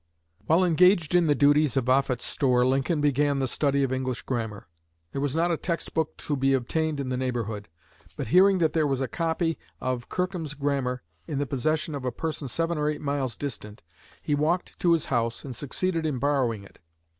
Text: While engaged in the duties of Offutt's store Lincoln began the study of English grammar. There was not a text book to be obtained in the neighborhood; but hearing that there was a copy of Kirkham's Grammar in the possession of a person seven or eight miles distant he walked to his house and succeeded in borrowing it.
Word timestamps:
While 0.47 0.65
engaged 0.65 1.13
in 1.13 1.27
the 1.27 1.35
duties 1.35 1.77
of 1.77 1.87
Offutt's 1.87 2.23
store 2.25 2.65
Lincoln 2.65 3.01
began 3.01 3.37
the 3.37 3.47
study 3.47 3.83
of 3.83 3.93
English 3.93 4.23
grammar. 4.23 4.67
There 5.11 5.21
was 5.21 5.35
not 5.35 5.51
a 5.51 5.57
text 5.57 5.93
book 5.93 6.17
to 6.25 6.35
be 6.35 6.55
obtained 6.55 6.99
in 6.99 7.09
the 7.09 7.17
neighborhood; 7.17 7.69
but 8.17 8.29
hearing 8.29 8.57
that 8.57 8.73
there 8.73 8.87
was 8.87 8.99
a 8.99 9.07
copy 9.07 9.59
of 9.79 10.09
Kirkham's 10.09 10.55
Grammar 10.55 11.03
in 11.27 11.37
the 11.37 11.45
possession 11.45 11.93
of 11.93 12.03
a 12.03 12.11
person 12.11 12.47
seven 12.47 12.79
or 12.79 12.89
eight 12.89 13.01
miles 13.01 13.37
distant 13.37 13.83
he 14.23 14.33
walked 14.33 14.79
to 14.79 14.93
his 14.93 15.05
house 15.13 15.45
and 15.45 15.55
succeeded 15.55 16.03
in 16.07 16.17
borrowing 16.17 16.63
it. 16.63 16.79